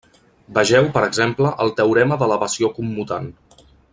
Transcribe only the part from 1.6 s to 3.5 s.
el teorema d'elevació commutant.